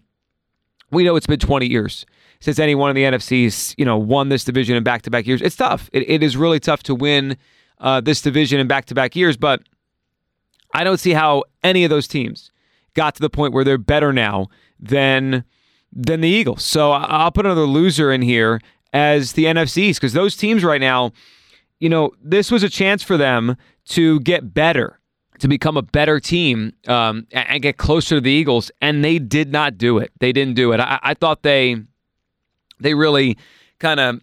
we 0.91 1.03
know 1.03 1.15
it's 1.15 1.27
been 1.27 1.39
20 1.39 1.67
years 1.67 2.05
since 2.39 2.59
anyone 2.59 2.89
in 2.89 2.95
the 2.95 3.03
NFC's, 3.03 3.75
you 3.77 3.85
know, 3.85 3.97
won 3.97 4.29
this 4.29 4.43
division 4.43 4.75
in 4.75 4.83
back-to-back 4.83 5.25
years. 5.27 5.41
It's 5.41 5.55
tough. 5.55 5.89
it, 5.91 6.09
it 6.09 6.23
is 6.23 6.37
really 6.37 6.59
tough 6.59 6.83
to 6.83 6.95
win 6.95 7.37
uh, 7.79 8.01
this 8.01 8.21
division 8.21 8.59
in 8.59 8.67
back-to-back 8.67 9.15
years, 9.15 9.37
but 9.37 9.61
I 10.73 10.83
don't 10.83 10.99
see 10.99 11.11
how 11.11 11.43
any 11.63 11.83
of 11.83 11.89
those 11.89 12.07
teams 12.07 12.51
got 12.93 13.15
to 13.15 13.21
the 13.21 13.29
point 13.29 13.53
where 13.53 13.63
they're 13.63 13.77
better 13.77 14.13
now 14.13 14.47
than 14.79 15.43
than 15.93 16.21
the 16.21 16.27
Eagles. 16.27 16.63
So 16.63 16.91
I'll 16.91 17.31
put 17.31 17.45
another 17.45 17.65
loser 17.65 18.11
in 18.11 18.21
here 18.21 18.59
as 18.93 19.33
the 19.33 19.45
NFC's 19.45 19.97
because 19.97 20.13
those 20.13 20.35
teams 20.35 20.63
right 20.63 20.81
now, 20.81 21.11
you 21.79 21.89
know, 21.89 22.11
this 22.21 22.51
was 22.51 22.63
a 22.63 22.69
chance 22.69 23.03
for 23.03 23.17
them 23.17 23.55
to 23.85 24.19
get 24.21 24.53
better 24.53 24.99
to 25.39 25.47
become 25.47 25.77
a 25.77 25.81
better 25.81 26.19
team 26.19 26.73
um, 26.87 27.27
and 27.31 27.61
get 27.61 27.77
closer 27.77 28.15
to 28.15 28.21
the 28.21 28.31
Eagles, 28.31 28.71
and 28.81 29.03
they 29.03 29.19
did 29.19 29.51
not 29.51 29.77
do 29.77 29.97
it. 29.97 30.11
They 30.19 30.31
didn't 30.31 30.55
do 30.55 30.71
it. 30.71 30.79
I, 30.79 30.99
I 31.01 31.13
thought 31.13 31.43
they 31.43 31.77
they 32.79 32.93
really 32.93 33.37
kind 33.79 33.99
of 33.99 34.21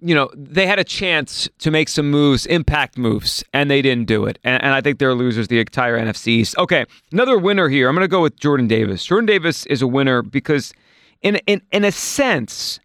you 0.00 0.14
know 0.14 0.30
they 0.34 0.66
had 0.66 0.78
a 0.78 0.84
chance 0.84 1.48
to 1.58 1.70
make 1.70 1.88
some 1.88 2.10
moves, 2.10 2.46
impact 2.46 2.96
moves, 2.96 3.44
and 3.52 3.70
they 3.70 3.82
didn't 3.82 4.06
do 4.06 4.24
it. 4.24 4.38
And, 4.42 4.62
and 4.62 4.74
I 4.74 4.80
think 4.80 4.98
they're 4.98 5.14
losers. 5.14 5.48
The 5.48 5.60
entire 5.60 5.98
NFC 5.98 6.56
Okay, 6.56 6.84
another 7.12 7.38
winner 7.38 7.68
here. 7.68 7.88
I'm 7.88 7.94
going 7.94 8.04
to 8.04 8.08
go 8.08 8.22
with 8.22 8.38
Jordan 8.38 8.66
Davis. 8.66 9.04
Jordan 9.04 9.26
Davis 9.26 9.66
is 9.66 9.82
a 9.82 9.86
winner 9.86 10.22
because, 10.22 10.72
in 11.20 11.36
in 11.46 11.60
in 11.70 11.84
a 11.84 11.92
sense, 11.92 12.80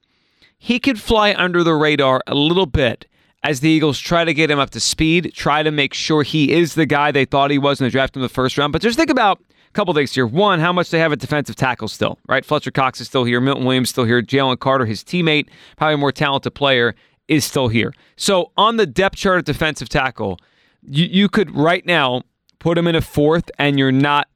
he 0.58 0.80
could 0.80 1.00
fly 1.00 1.34
under 1.34 1.64
the 1.64 1.74
radar 1.74 2.22
a 2.28 2.36
little 2.36 2.66
bit 2.66 3.06
as 3.44 3.60
the 3.60 3.70
Eagles 3.70 4.00
try 4.00 4.26
to 4.26 4.34
get 4.34 4.50
him 4.50 4.60
up 4.60 4.72
to 4.72 4.80
speed, 4.80 5.32
try 5.34 5.64
to 5.64 5.72
make 5.72 5.94
sure 5.94 6.24
he 6.24 6.52
is 6.52 6.76
the 6.76 6.86
guy 6.86 7.12
they 7.12 7.26
thought 7.26 7.52
he 7.52 7.58
was 7.58 7.80
in 7.80 7.86
the 7.86 7.92
draft 7.92 8.16
in 8.16 8.22
the 8.22 8.30
first 8.30 8.58
round. 8.58 8.74
But 8.74 8.82
just 8.82 8.98
think 8.98 9.10
about 9.10 9.40
a 9.40 9.72
couple 9.74 9.94
things 9.94 10.14
here. 10.14 10.26
One, 10.26 10.60
how 10.60 10.74
much 10.74 10.90
they 10.90 11.00
have 11.00 11.12
at 11.12 11.20
defensive 11.20 11.56
tackle 11.56 11.88
still, 11.88 12.20
right? 12.28 12.44
Fletcher 12.44 12.72
Cox 12.72 13.00
is 13.00 13.08
still 13.08 13.24
here, 13.24 13.40
Milton 13.40 13.66
Williams 13.66 13.90
still 13.90 14.06
here, 14.06 14.22
Jalen 14.22 14.60
Carter, 14.60 14.86
his 14.86 15.04
teammate, 15.04 15.48
probably 15.78 15.96
a 15.96 15.98
more 15.98 16.12
talented 16.12 16.56
player, 16.56 16.96
is 17.28 17.46
still 17.46 17.68
here. 17.68 17.94
So 18.16 18.52
on 18.58 18.78
the 18.78 18.86
depth 18.86 19.18
chart 19.18 19.40
at 19.40 19.46
defensive 19.46 19.90
tackle, 19.90 20.40
you, 20.82 21.06
you 21.06 21.30
could 21.30 21.56
right 21.56 21.86
now 21.86 22.24
put 22.60 22.78
him 22.78 22.88
in 22.88 22.96
a 22.96 23.02
fourth, 23.02 23.52
and 23.60 23.78
you're 23.78 23.92
not 23.92 24.28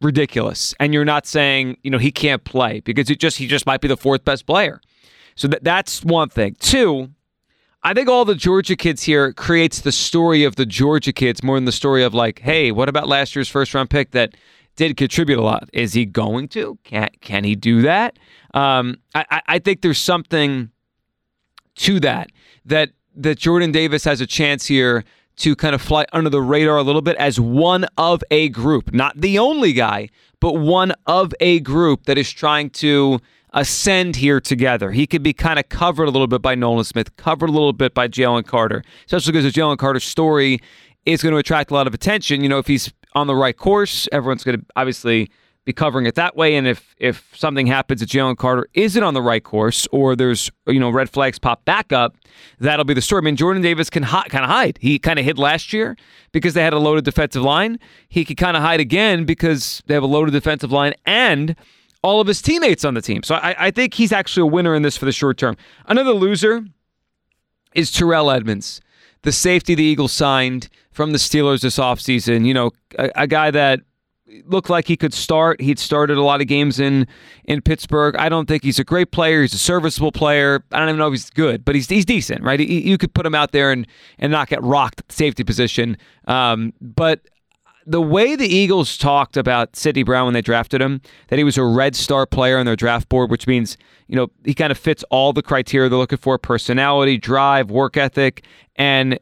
ridiculous, 0.00 0.74
and 0.80 0.94
you're 0.94 1.04
not 1.04 1.26
saying 1.26 1.76
you 1.82 1.90
know 1.90 1.98
he 1.98 2.10
can't 2.10 2.44
play 2.44 2.80
because 2.80 3.10
it 3.10 3.18
just 3.18 3.38
he 3.38 3.46
just 3.46 3.66
might 3.66 3.80
be 3.80 3.88
the 3.88 3.96
fourth 3.96 4.24
best 4.24 4.46
player. 4.46 4.80
So 5.34 5.48
that 5.48 5.64
that's 5.64 6.04
one 6.04 6.28
thing. 6.28 6.56
Two 6.58 7.10
I 7.82 7.94
think 7.94 8.08
all 8.08 8.24
the 8.24 8.34
Georgia 8.34 8.76
kids 8.76 9.04
here 9.04 9.32
creates 9.32 9.80
the 9.80 9.92
story 9.92 10.44
of 10.44 10.56
the 10.56 10.66
Georgia 10.66 11.12
kids 11.12 11.42
more 11.42 11.56
than 11.56 11.64
the 11.64 11.72
story 11.72 12.02
of 12.02 12.12
like, 12.12 12.40
hey, 12.40 12.72
what 12.72 12.88
about 12.88 13.08
last 13.08 13.36
year's 13.36 13.48
first 13.48 13.72
round 13.72 13.88
pick 13.88 14.10
that 14.10 14.34
did 14.76 14.96
contribute 14.96 15.38
a 15.38 15.42
lot? 15.42 15.68
Is 15.72 15.92
he 15.92 16.04
going 16.04 16.48
to? 16.48 16.78
Can 16.84 17.08
can 17.20 17.44
he 17.44 17.54
do 17.54 17.82
that? 17.82 18.18
Um, 18.54 18.96
I, 19.14 19.42
I 19.46 19.58
think 19.58 19.82
there's 19.82 19.98
something 19.98 20.70
to 21.76 22.00
that 22.00 22.30
that 22.64 22.90
that 23.14 23.38
Jordan 23.38 23.72
Davis 23.72 24.04
has 24.04 24.20
a 24.20 24.26
chance 24.26 24.66
here 24.66 25.04
to 25.36 25.54
kind 25.54 25.74
of 25.74 25.80
fly 25.80 26.04
under 26.12 26.30
the 26.30 26.42
radar 26.42 26.78
a 26.78 26.82
little 26.82 27.02
bit 27.02 27.16
as 27.16 27.38
one 27.38 27.86
of 27.96 28.22
a 28.30 28.48
group, 28.48 28.92
not 28.92 29.20
the 29.20 29.38
only 29.38 29.72
guy, 29.72 30.08
but 30.40 30.54
one 30.54 30.92
of 31.06 31.32
a 31.38 31.60
group 31.60 32.06
that 32.06 32.18
is 32.18 32.30
trying 32.30 32.70
to 32.70 33.20
ascend 33.52 34.16
here 34.16 34.40
together. 34.40 34.90
He 34.90 35.06
could 35.06 35.22
be 35.22 35.32
kind 35.32 35.58
of 35.58 35.68
covered 35.68 36.04
a 36.04 36.10
little 36.10 36.26
bit 36.26 36.42
by 36.42 36.54
Nolan 36.54 36.84
Smith, 36.84 37.16
covered 37.16 37.48
a 37.48 37.52
little 37.52 37.72
bit 37.72 37.94
by 37.94 38.08
Jalen 38.08 38.46
Carter, 38.46 38.82
especially 39.06 39.32
because 39.32 39.52
the 39.52 39.60
Jalen 39.60 39.78
Carter 39.78 40.00
story 40.00 40.60
is 41.06 41.22
going 41.22 41.32
to 41.32 41.38
attract 41.38 41.70
a 41.70 41.74
lot 41.74 41.86
of 41.86 41.94
attention. 41.94 42.42
You 42.42 42.48
know, 42.48 42.58
if 42.58 42.66
he's 42.66 42.92
on 43.14 43.26
the 43.26 43.34
right 43.34 43.56
course, 43.56 44.08
everyone's 44.12 44.44
going 44.44 44.60
to 44.60 44.66
obviously 44.76 45.30
be 45.68 45.72
covering 45.74 46.06
it 46.06 46.14
that 46.14 46.34
way. 46.34 46.56
And 46.56 46.66
if 46.66 46.94
if 46.98 47.30
something 47.34 47.66
happens 47.66 48.00
that 48.00 48.08
Jalen 48.08 48.38
Carter 48.38 48.66
isn't 48.72 49.02
on 49.02 49.12
the 49.12 49.20
right 49.20 49.44
course, 49.44 49.86
or 49.92 50.16
there's 50.16 50.50
you 50.66 50.80
know 50.80 50.88
red 50.88 51.10
flags 51.10 51.38
pop 51.38 51.64
back 51.66 51.92
up, 51.92 52.16
that'll 52.58 52.86
be 52.86 52.94
the 52.94 53.02
story. 53.02 53.20
I 53.20 53.24
mean, 53.24 53.36
Jordan 53.36 53.62
Davis 53.62 53.90
can 53.90 54.02
hi- 54.02 54.28
kind 54.28 54.44
of 54.44 54.50
hide. 54.50 54.78
He 54.80 54.98
kind 54.98 55.18
of 55.18 55.26
hid 55.26 55.38
last 55.38 55.74
year 55.74 55.94
because 56.32 56.54
they 56.54 56.62
had 56.62 56.72
a 56.72 56.78
loaded 56.78 57.04
defensive 57.04 57.42
line. 57.42 57.78
He 58.08 58.24
could 58.24 58.38
kind 58.38 58.56
of 58.56 58.62
hide 58.62 58.80
again 58.80 59.26
because 59.26 59.82
they 59.86 59.92
have 59.92 60.02
a 60.02 60.06
loaded 60.06 60.32
defensive 60.32 60.72
line 60.72 60.94
and 61.04 61.54
all 62.02 62.20
of 62.20 62.26
his 62.26 62.40
teammates 62.40 62.84
on 62.84 62.94
the 62.94 63.02
team. 63.02 63.22
So 63.22 63.36
I, 63.36 63.66
I 63.66 63.70
think 63.70 63.94
he's 63.94 64.12
actually 64.12 64.42
a 64.42 64.52
winner 64.52 64.74
in 64.74 64.82
this 64.82 64.96
for 64.96 65.04
the 65.04 65.12
short 65.12 65.38
term. 65.38 65.56
Another 65.86 66.12
loser 66.12 66.64
is 67.74 67.90
Terrell 67.90 68.30
Edmunds, 68.30 68.80
the 69.22 69.32
safety 69.32 69.74
the 69.74 69.82
Eagles 69.82 70.12
signed 70.12 70.68
from 70.90 71.12
the 71.12 71.18
Steelers 71.18 71.60
this 71.60 71.78
offseason. 71.78 72.46
You 72.46 72.54
know, 72.54 72.70
a, 72.98 73.10
a 73.14 73.26
guy 73.26 73.50
that 73.50 73.80
looked 74.46 74.70
like 74.70 74.86
he 74.86 74.96
could 74.96 75.14
start. 75.14 75.60
He'd 75.60 75.78
started 75.78 76.18
a 76.18 76.22
lot 76.22 76.40
of 76.40 76.46
games 76.46 76.78
in 76.78 77.06
in 77.44 77.62
Pittsburgh. 77.62 78.14
I 78.16 78.28
don't 78.28 78.46
think 78.46 78.62
he's 78.62 78.78
a 78.78 78.84
great 78.84 79.10
player. 79.10 79.42
He's 79.42 79.54
a 79.54 79.58
serviceable 79.58 80.12
player. 80.12 80.62
I 80.72 80.78
don't 80.78 80.88
even 80.88 80.98
know 80.98 81.08
if 81.08 81.12
he's 81.12 81.30
good, 81.30 81.64
but 81.64 81.74
he's 81.74 81.88
he's 81.88 82.04
decent, 82.04 82.42
right? 82.42 82.60
He, 82.60 82.88
you 82.88 82.98
could 82.98 83.14
put 83.14 83.26
him 83.26 83.34
out 83.34 83.52
there 83.52 83.72
and 83.72 83.86
and 84.18 84.30
not 84.30 84.48
get 84.48 84.62
rocked 84.62 85.00
at 85.00 85.08
the 85.08 85.14
safety 85.14 85.44
position. 85.44 85.96
Um, 86.26 86.72
but 86.80 87.20
the 87.88 88.02
way 88.02 88.36
the 88.36 88.46
Eagles 88.46 88.98
talked 88.98 89.38
about 89.38 89.74
Sydney 89.74 90.02
Brown 90.02 90.26
when 90.26 90.34
they 90.34 90.42
drafted 90.42 90.82
him, 90.82 91.00
that 91.28 91.38
he 91.38 91.44
was 91.44 91.56
a 91.56 91.64
red 91.64 91.96
star 91.96 92.26
player 92.26 92.58
on 92.58 92.66
their 92.66 92.76
draft 92.76 93.08
board, 93.08 93.30
which 93.30 93.46
means, 93.46 93.78
you 94.08 94.14
know, 94.14 94.28
he 94.44 94.52
kind 94.52 94.70
of 94.70 94.76
fits 94.76 95.02
all 95.10 95.32
the 95.32 95.42
criteria 95.42 95.88
they're 95.88 95.98
looking 95.98 96.18
for 96.18 96.36
personality, 96.36 97.16
drive, 97.16 97.70
work 97.70 97.96
ethic, 97.96 98.44
and 98.76 99.18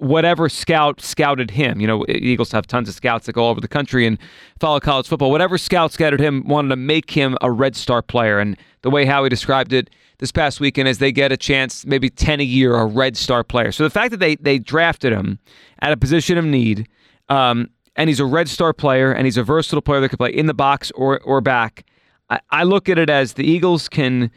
whatever 0.00 0.50
scout 0.50 1.00
scouted 1.00 1.50
him. 1.50 1.80
You 1.80 1.86
know, 1.86 2.04
Eagles 2.08 2.52
have 2.52 2.66
tons 2.66 2.90
of 2.90 2.94
scouts 2.94 3.24
that 3.24 3.32
go 3.32 3.44
all 3.44 3.50
over 3.50 3.60
the 3.60 3.68
country 3.68 4.06
and 4.06 4.18
follow 4.58 4.80
college 4.80 5.08
football. 5.08 5.30
Whatever 5.30 5.56
scout 5.56 5.92
scouted 5.92 6.20
him 6.20 6.46
wanted 6.46 6.68
to 6.68 6.76
make 6.76 7.10
him 7.10 7.38
a 7.40 7.50
red 7.50 7.74
star 7.74 8.02
player. 8.02 8.38
And 8.38 8.54
the 8.82 8.90
way 8.90 9.06
Howie 9.06 9.30
described 9.30 9.72
it 9.72 9.88
this 10.18 10.30
past 10.30 10.60
weekend 10.60 10.88
is 10.88 10.98
they 10.98 11.12
get 11.12 11.32
a 11.32 11.38
chance, 11.38 11.86
maybe 11.86 12.10
10 12.10 12.40
a 12.40 12.44
year, 12.44 12.74
a 12.76 12.84
red 12.84 13.16
star 13.16 13.42
player. 13.42 13.72
So 13.72 13.82
the 13.82 13.90
fact 13.90 14.10
that 14.10 14.20
they, 14.20 14.36
they 14.36 14.58
drafted 14.58 15.14
him 15.14 15.38
at 15.80 15.92
a 15.92 15.96
position 15.96 16.36
of 16.36 16.44
need, 16.44 16.86
um, 17.30 17.68
and 17.96 18.08
he's 18.08 18.20
a 18.20 18.24
red 18.24 18.48
star 18.48 18.72
player, 18.72 19.12
and 19.12 19.26
he's 19.26 19.36
a 19.36 19.42
versatile 19.42 19.82
player 19.82 20.00
that 20.00 20.08
can 20.08 20.18
play 20.18 20.30
in 20.30 20.46
the 20.46 20.54
box 20.54 20.90
or, 20.92 21.20
or 21.20 21.40
back, 21.40 21.84
I, 22.30 22.40
I 22.50 22.62
look 22.62 22.88
at 22.88 22.98
it 22.98 23.10
as 23.10 23.34
the 23.34 23.44
Eagles 23.44 23.88
can 23.88 24.30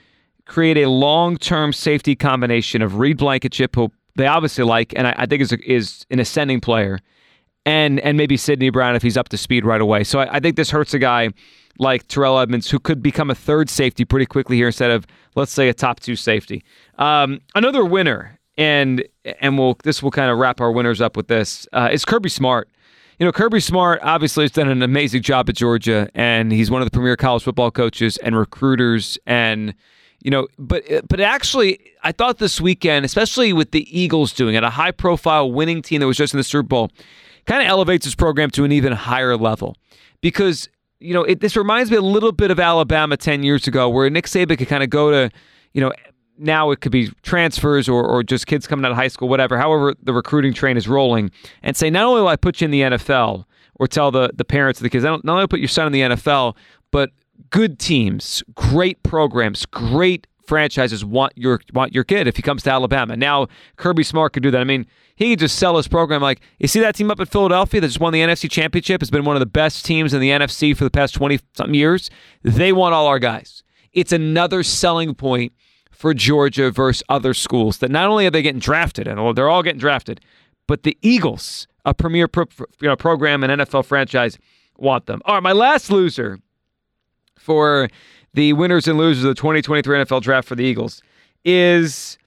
create 0.45 0.77
a 0.77 0.89
long 0.89 1.37
term 1.37 1.71
safety 1.71 2.15
combination 2.15 2.81
of 2.81 2.97
Reed 2.97 3.17
Blankenship, 3.17 3.75
who 3.75 3.91
they 4.15 4.27
obviously 4.27 4.63
like, 4.63 4.93
and 4.95 5.07
I, 5.07 5.15
I 5.19 5.25
think 5.25 5.41
is 5.41 5.51
a, 5.51 5.71
is 5.71 6.05
an 6.09 6.19
ascending 6.19 6.59
player, 6.59 6.99
and 7.65 7.99
and 8.01 8.17
maybe 8.17 8.35
Sydney 8.35 8.69
Brown 8.69 8.95
if 8.95 9.01
he's 9.01 9.17
up 9.17 9.29
to 9.29 9.37
speed 9.37 9.65
right 9.65 9.81
away. 9.81 10.03
So 10.03 10.19
I, 10.19 10.35
I 10.35 10.39
think 10.39 10.55
this 10.55 10.71
hurts 10.71 10.93
a 10.93 10.99
guy 10.99 11.29
like 11.79 12.07
Terrell 12.07 12.37
Edmunds, 12.39 12.69
who 12.69 12.79
could 12.79 13.01
become 13.01 13.29
a 13.29 13.35
third 13.35 13.69
safety 13.69 14.05
pretty 14.05 14.25
quickly 14.25 14.57
here 14.57 14.67
instead 14.67 14.91
of 14.91 15.07
let's 15.35 15.51
say 15.51 15.69
a 15.69 15.73
top 15.73 15.99
two 15.99 16.15
safety. 16.15 16.63
Um, 16.97 17.39
another 17.55 17.85
winner, 17.85 18.39
and 18.57 19.03
and 19.39 19.57
we'll 19.57 19.77
this 19.83 20.03
will 20.03 20.11
kind 20.11 20.29
of 20.29 20.37
wrap 20.37 20.61
our 20.61 20.71
winners 20.71 21.01
up 21.01 21.15
with 21.15 21.27
this 21.27 21.67
uh, 21.73 21.89
is 21.91 22.05
Kirby 22.05 22.29
Smart. 22.29 22.69
You 23.19 23.25
know, 23.25 23.31
Kirby 23.31 23.59
Smart 23.59 23.99
obviously 24.03 24.43
has 24.43 24.51
done 24.51 24.69
an 24.69 24.81
amazing 24.81 25.21
job 25.21 25.49
at 25.49 25.55
Georgia, 25.55 26.09
and 26.15 26.51
he's 26.51 26.71
one 26.71 26.81
of 26.81 26.87
the 26.87 26.91
premier 26.91 27.15
college 27.15 27.43
football 27.43 27.71
coaches 27.71 28.17
and 28.17 28.35
recruiters 28.35 29.17
and 29.25 29.73
you 30.23 30.31
know, 30.31 30.47
but 30.57 30.83
but 31.09 31.19
actually, 31.19 31.79
I 32.01 32.13
thought 32.13 32.37
this 32.37 32.61
weekend, 32.61 33.03
especially 33.03 33.51
with 33.51 33.71
the 33.71 33.85
Eagles 33.97 34.31
doing 34.31 34.55
it, 34.55 34.63
a 34.63 34.69
high 34.69 34.91
profile 34.91 35.51
winning 35.51 35.81
team 35.81 35.99
that 35.99 36.07
was 36.07 36.15
just 36.15 36.33
in 36.33 36.37
the 36.37 36.45
Super 36.45 36.63
Bowl, 36.63 36.89
kind 37.45 37.61
of 37.61 37.67
elevates 37.67 38.05
his 38.05 38.15
program 38.15 38.49
to 38.51 38.63
an 38.63 38.71
even 38.71 38.93
higher 38.93 39.35
level. 39.35 39.75
Because, 40.21 40.69
you 41.01 41.13
know, 41.13 41.23
it, 41.23 41.41
this 41.41 41.57
reminds 41.57 41.91
me 41.91 41.97
a 41.97 42.01
little 42.01 42.31
bit 42.31 42.51
of 42.51 42.59
Alabama 42.59 43.17
10 43.17 43.43
years 43.43 43.67
ago, 43.67 43.89
where 43.89 44.09
Nick 44.09 44.25
Saban 44.25 44.57
could 44.57 44.69
kind 44.69 44.81
of 44.81 44.89
go 44.89 45.11
to, 45.11 45.29
you 45.73 45.81
know, 45.81 45.91
now 46.37 46.71
it 46.71 46.81
could 46.81 46.91
be 46.91 47.09
transfers 47.21 47.87
or, 47.87 48.03
or 48.05 48.23
just 48.23 48.47
kids 48.47 48.67
coming 48.67 48.85
out 48.85 48.91
of 48.91 48.97
high 48.97 49.07
school, 49.07 49.29
whatever, 49.29 49.57
however 49.57 49.93
the 50.01 50.13
recruiting 50.13 50.53
train 50.53 50.77
is 50.77 50.87
rolling, 50.87 51.31
and 51.61 51.77
say, 51.77 51.89
not 51.89 52.05
only 52.05 52.21
will 52.21 52.27
I 52.27 52.35
put 52.35 52.61
you 52.61 52.65
in 52.65 52.71
the 52.71 52.81
NFL, 52.81 53.45
or 53.75 53.87
tell 53.87 54.11
the, 54.11 54.31
the 54.33 54.45
parents 54.45 54.79
of 54.79 54.83
the 54.83 54.89
kids, 54.89 55.03
not 55.03 55.27
only 55.27 55.47
put 55.47 55.59
your 55.59 55.67
son 55.67 55.87
in 55.87 55.93
the 55.93 56.01
NFL, 56.01 56.55
but 56.91 57.11
good 57.49 57.79
teams, 57.79 58.43
great 58.55 59.01
programs, 59.03 59.65
great 59.65 60.27
franchises 60.45 61.05
want 61.05 61.31
your 61.35 61.61
want 61.73 61.93
your 61.93 62.03
kid 62.03 62.27
if 62.27 62.35
he 62.35 62.41
comes 62.41 62.63
to 62.63 62.69
Alabama. 62.69 63.15
Now 63.15 63.47
Kirby 63.77 64.03
Smart 64.03 64.33
could 64.33 64.43
do 64.43 64.51
that. 64.51 64.59
I 64.59 64.65
mean, 64.65 64.85
he 65.15 65.31
could 65.31 65.39
just 65.39 65.57
sell 65.57 65.77
his 65.77 65.87
program 65.87 66.21
like 66.21 66.41
you 66.59 66.67
see 66.67 66.79
that 66.81 66.95
team 66.95 67.09
up 67.09 67.19
at 67.19 67.29
Philadelphia 67.29 67.81
that 67.81 67.87
just 67.87 67.99
won 67.99 68.13
the 68.13 68.19
NFC 68.19 68.49
championship, 68.49 69.01
has 69.01 69.09
been 69.09 69.25
one 69.25 69.35
of 69.35 69.39
the 69.39 69.45
best 69.45 69.85
teams 69.85 70.13
in 70.13 70.19
the 70.19 70.29
NFC 70.29 70.75
for 70.75 70.83
the 70.83 70.91
past 70.91 71.13
20 71.15 71.39
something 71.55 71.75
years. 71.75 72.09
They 72.41 72.71
want 72.71 72.93
all 72.93 73.07
our 73.07 73.19
guys. 73.19 73.63
It's 73.93 74.11
another 74.11 74.63
selling 74.63 75.13
point 75.15 75.53
for 75.93 76.13
Georgia 76.13 76.71
versus 76.71 77.03
other 77.07 77.33
schools 77.33 77.77
that 77.77 77.89
not 77.91 78.09
only 78.09 78.25
are 78.25 78.31
they 78.31 78.41
getting 78.41 78.59
drafted 78.59 79.07
and 79.07 79.37
they're 79.37 79.49
all 79.49 79.63
getting 79.63 79.79
drafted, 79.79 80.19
but 80.67 80.83
the 80.83 80.97
Eagles, 81.01 81.67
a 81.85 81.93
premier 81.93 82.27
pro, 82.27 82.45
you 82.81 82.87
know, 82.87 82.95
program 82.95 83.43
and 83.43 83.61
NFL 83.61 83.85
franchise 83.85 84.37
want 84.77 85.05
them. 85.05 85.21
All 85.25 85.35
right, 85.35 85.43
my 85.43 85.51
last 85.51 85.89
loser 85.89 86.39
for 87.37 87.89
the 88.33 88.53
winners 88.53 88.87
and 88.87 88.97
losers 88.97 89.23
of 89.23 89.29
the 89.29 89.35
2023 89.35 89.99
NFL 89.99 90.21
draft 90.21 90.47
for 90.47 90.55
the 90.55 90.63
Eagles 90.63 91.01
is 91.45 92.17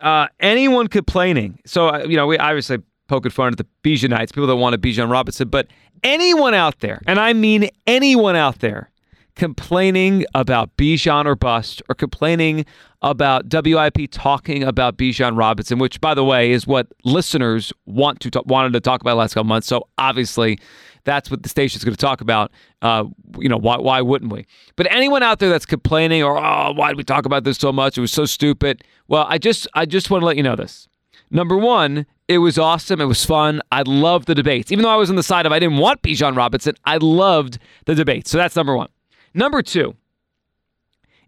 uh, 0.00 0.28
anyone 0.40 0.88
complaining. 0.88 1.58
So, 1.64 1.88
uh, 1.88 2.04
you 2.06 2.16
know, 2.16 2.26
we 2.26 2.36
obviously 2.38 2.78
poking 3.08 3.30
fun 3.30 3.52
at 3.52 3.58
the 3.58 3.66
Bijan 3.82 4.32
people 4.32 4.46
that 4.46 4.56
want 4.56 4.74
a 4.74 4.78
Bijan 4.78 5.10
Robinson, 5.10 5.48
but 5.48 5.68
anyone 6.02 6.54
out 6.54 6.80
there, 6.80 7.00
and 7.06 7.18
I 7.18 7.32
mean 7.32 7.68
anyone 7.86 8.36
out 8.36 8.58
there, 8.60 8.90
complaining 9.36 10.24
about 10.34 10.76
Bijan 10.76 11.26
or 11.26 11.34
bust 11.34 11.82
or 11.88 11.94
complaining 11.94 12.64
about 13.02 13.52
WIP 13.52 14.10
talking 14.10 14.62
about 14.62 14.96
Bijan 14.96 15.36
Robinson, 15.36 15.78
which, 15.78 16.00
by 16.00 16.14
the 16.14 16.24
way, 16.24 16.50
is 16.52 16.66
what 16.66 16.86
listeners 17.04 17.72
want 17.86 18.20
to 18.20 18.30
talk, 18.30 18.46
wanted 18.46 18.72
to 18.72 18.80
talk 18.80 19.00
about 19.00 19.16
last 19.16 19.34
couple 19.34 19.44
months. 19.44 19.66
So 19.66 19.88
obviously, 19.98 20.58
that's 21.04 21.30
what 21.30 21.42
the 21.42 21.48
station's 21.48 21.84
going 21.84 21.94
to 21.94 22.00
talk 22.00 22.20
about. 22.20 22.50
Uh, 22.80 23.04
you 23.38 23.48
know, 23.48 23.58
why, 23.58 23.76
why 23.76 24.00
wouldn't 24.00 24.32
we? 24.32 24.46
But 24.76 24.90
anyone 24.90 25.22
out 25.22 25.38
there 25.38 25.50
that's 25.50 25.66
complaining 25.66 26.22
or, 26.22 26.38
oh, 26.38 26.72
why 26.72 26.88
did 26.88 26.96
we 26.96 27.04
talk 27.04 27.26
about 27.26 27.44
this 27.44 27.58
so 27.58 27.72
much? 27.72 27.98
It 27.98 28.00
was 28.00 28.12
so 28.12 28.24
stupid. 28.24 28.82
Well, 29.08 29.26
I 29.28 29.38
just, 29.38 29.66
I 29.74 29.84
just 29.84 30.10
want 30.10 30.22
to 30.22 30.26
let 30.26 30.36
you 30.36 30.42
know 30.42 30.56
this. 30.56 30.88
Number 31.30 31.56
one, 31.56 32.06
it 32.28 32.38
was 32.38 32.58
awesome. 32.58 33.00
It 33.00 33.06
was 33.06 33.24
fun. 33.24 33.60
I 33.70 33.82
loved 33.82 34.26
the 34.26 34.34
debates. 34.34 34.72
Even 34.72 34.82
though 34.82 34.90
I 34.90 34.96
was 34.96 35.10
on 35.10 35.16
the 35.16 35.22
side 35.22 35.44
of 35.44 35.52
I 35.52 35.58
didn't 35.58 35.78
want 35.78 36.00
Bijan 36.00 36.36
Robinson, 36.36 36.74
I 36.84 36.96
loved 36.96 37.58
the 37.84 37.94
debates. 37.94 38.30
So 38.30 38.38
that's 38.38 38.56
number 38.56 38.76
one. 38.76 38.88
Number 39.34 39.62
two 39.62 39.96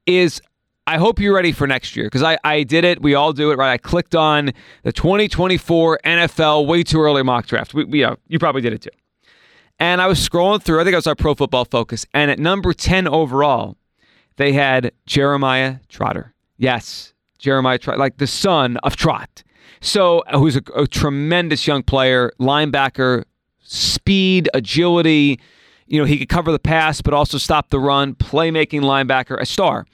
is 0.06 0.40
I 0.86 0.98
hope 0.98 1.18
you're 1.18 1.34
ready 1.34 1.50
for 1.50 1.66
next 1.66 1.96
year 1.96 2.06
because 2.06 2.22
I, 2.22 2.38
I 2.44 2.62
did 2.62 2.84
it. 2.84 3.02
We 3.02 3.14
all 3.14 3.32
do 3.32 3.50
it, 3.50 3.58
right? 3.58 3.72
I 3.72 3.78
clicked 3.78 4.14
on 4.14 4.52
the 4.84 4.92
2024 4.92 6.00
NFL 6.04 6.66
way 6.66 6.84
too 6.84 7.00
early 7.00 7.24
mock 7.24 7.46
draft. 7.46 7.74
We, 7.74 7.84
we, 7.84 8.04
uh, 8.04 8.14
you 8.28 8.38
probably 8.38 8.62
did 8.62 8.72
it 8.72 8.82
too. 8.82 8.90
And 9.80 10.00
I 10.00 10.06
was 10.06 10.26
scrolling 10.26 10.62
through, 10.62 10.80
I 10.80 10.84
think 10.84 10.92
it 10.92 10.96
was 10.96 11.08
our 11.08 11.16
pro 11.16 11.34
football 11.34 11.64
focus. 11.64 12.06
And 12.14 12.30
at 12.30 12.38
number 12.38 12.72
10 12.72 13.08
overall, 13.08 13.76
they 14.36 14.52
had 14.52 14.92
Jeremiah 15.06 15.78
Trotter. 15.88 16.34
Yes, 16.56 17.12
Jeremiah 17.38 17.78
Trotter, 17.78 17.98
like 17.98 18.18
the 18.18 18.26
son 18.28 18.76
of 18.78 18.96
Trot. 18.96 19.42
So, 19.80 20.20
uh, 20.20 20.38
who's 20.38 20.56
a, 20.56 20.62
a 20.74 20.86
tremendous 20.86 21.66
young 21.66 21.82
player, 21.82 22.32
linebacker, 22.40 23.24
speed, 23.60 24.48
agility. 24.54 25.40
You 25.86 26.00
know, 26.00 26.04
he 26.04 26.18
could 26.18 26.28
cover 26.28 26.52
the 26.52 26.58
pass, 26.58 27.00
but 27.00 27.14
also 27.14 27.38
stop 27.38 27.70
the 27.70 27.80
run, 27.80 28.14
playmaking 28.14 28.82
linebacker, 28.82 29.40
a 29.40 29.46
star 29.46 29.86